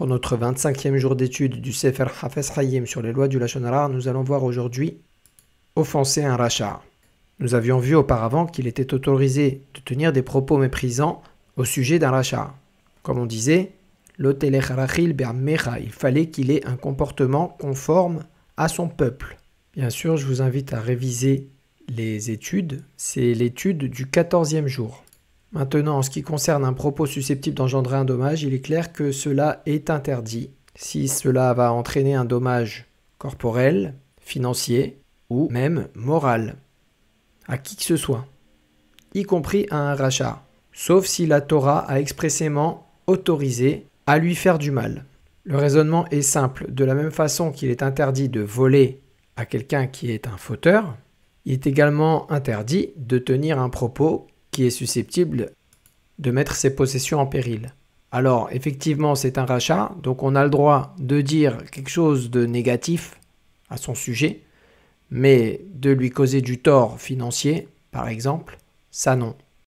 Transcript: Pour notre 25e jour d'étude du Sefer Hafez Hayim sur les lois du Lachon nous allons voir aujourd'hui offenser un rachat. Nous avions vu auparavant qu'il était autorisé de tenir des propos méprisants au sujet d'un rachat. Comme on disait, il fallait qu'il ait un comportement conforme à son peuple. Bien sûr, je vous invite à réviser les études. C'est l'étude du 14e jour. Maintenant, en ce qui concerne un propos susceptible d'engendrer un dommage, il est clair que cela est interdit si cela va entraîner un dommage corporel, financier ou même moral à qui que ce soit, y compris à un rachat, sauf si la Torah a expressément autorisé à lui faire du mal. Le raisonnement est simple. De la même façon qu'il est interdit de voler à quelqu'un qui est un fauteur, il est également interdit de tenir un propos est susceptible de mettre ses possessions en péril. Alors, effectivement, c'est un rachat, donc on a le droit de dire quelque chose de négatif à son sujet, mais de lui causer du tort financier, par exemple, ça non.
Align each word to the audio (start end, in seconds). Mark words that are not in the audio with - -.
Pour 0.00 0.06
notre 0.06 0.34
25e 0.34 0.96
jour 0.96 1.14
d'étude 1.14 1.60
du 1.60 1.74
Sefer 1.74 2.06
Hafez 2.22 2.58
Hayim 2.58 2.86
sur 2.86 3.02
les 3.02 3.12
lois 3.12 3.28
du 3.28 3.38
Lachon 3.38 3.60
nous 3.90 4.08
allons 4.08 4.22
voir 4.22 4.44
aujourd'hui 4.44 4.96
offenser 5.76 6.24
un 6.24 6.36
rachat. 6.36 6.80
Nous 7.38 7.54
avions 7.54 7.78
vu 7.80 7.94
auparavant 7.94 8.46
qu'il 8.46 8.66
était 8.66 8.94
autorisé 8.94 9.60
de 9.74 9.80
tenir 9.80 10.14
des 10.14 10.22
propos 10.22 10.56
méprisants 10.56 11.20
au 11.58 11.66
sujet 11.66 11.98
d'un 11.98 12.12
rachat. 12.12 12.54
Comme 13.02 13.18
on 13.18 13.26
disait, 13.26 13.72
il 14.18 14.32
fallait 15.90 16.26
qu'il 16.30 16.50
ait 16.50 16.66
un 16.66 16.76
comportement 16.76 17.54
conforme 17.60 18.24
à 18.56 18.68
son 18.68 18.88
peuple. 18.88 19.36
Bien 19.74 19.90
sûr, 19.90 20.16
je 20.16 20.24
vous 20.24 20.40
invite 20.40 20.72
à 20.72 20.80
réviser 20.80 21.50
les 21.90 22.30
études. 22.30 22.84
C'est 22.96 23.34
l'étude 23.34 23.90
du 23.90 24.06
14e 24.06 24.66
jour. 24.66 25.04
Maintenant, 25.52 25.98
en 25.98 26.02
ce 26.02 26.10
qui 26.10 26.22
concerne 26.22 26.64
un 26.64 26.72
propos 26.72 27.06
susceptible 27.06 27.56
d'engendrer 27.56 27.96
un 27.96 28.04
dommage, 28.04 28.42
il 28.42 28.54
est 28.54 28.60
clair 28.60 28.92
que 28.92 29.10
cela 29.10 29.62
est 29.66 29.90
interdit 29.90 30.50
si 30.76 31.08
cela 31.08 31.52
va 31.54 31.72
entraîner 31.72 32.14
un 32.14 32.24
dommage 32.24 32.86
corporel, 33.18 33.94
financier 34.20 35.00
ou 35.28 35.48
même 35.50 35.88
moral 35.94 36.56
à 37.48 37.58
qui 37.58 37.76
que 37.76 37.82
ce 37.82 37.96
soit, 37.96 38.26
y 39.12 39.24
compris 39.24 39.66
à 39.70 39.76
un 39.76 39.94
rachat, 39.94 40.42
sauf 40.72 41.06
si 41.06 41.26
la 41.26 41.40
Torah 41.40 41.80
a 41.80 41.98
expressément 41.98 42.86
autorisé 43.08 43.86
à 44.06 44.18
lui 44.18 44.36
faire 44.36 44.58
du 44.58 44.70
mal. 44.70 45.04
Le 45.42 45.56
raisonnement 45.56 46.06
est 46.10 46.22
simple. 46.22 46.70
De 46.70 46.84
la 46.84 46.94
même 46.94 47.10
façon 47.10 47.50
qu'il 47.50 47.70
est 47.70 47.82
interdit 47.82 48.28
de 48.28 48.40
voler 48.40 49.00
à 49.36 49.46
quelqu'un 49.46 49.88
qui 49.88 50.12
est 50.12 50.28
un 50.28 50.36
fauteur, 50.36 50.96
il 51.44 51.54
est 51.54 51.66
également 51.66 52.30
interdit 52.30 52.90
de 52.96 53.18
tenir 53.18 53.58
un 53.58 53.68
propos 53.68 54.28
est 54.64 54.70
susceptible 54.70 55.52
de 56.18 56.30
mettre 56.30 56.54
ses 56.54 56.74
possessions 56.74 57.20
en 57.20 57.26
péril. 57.26 57.74
Alors, 58.12 58.48
effectivement, 58.52 59.14
c'est 59.14 59.38
un 59.38 59.44
rachat, 59.44 59.94
donc 60.02 60.22
on 60.22 60.34
a 60.34 60.44
le 60.44 60.50
droit 60.50 60.94
de 60.98 61.20
dire 61.20 61.58
quelque 61.70 61.90
chose 61.90 62.30
de 62.30 62.44
négatif 62.44 63.18
à 63.68 63.76
son 63.76 63.94
sujet, 63.94 64.42
mais 65.10 65.60
de 65.74 65.90
lui 65.90 66.10
causer 66.10 66.40
du 66.40 66.58
tort 66.58 67.00
financier, 67.00 67.68
par 67.92 68.08
exemple, 68.08 68.58
ça 68.90 69.16
non. 69.16 69.36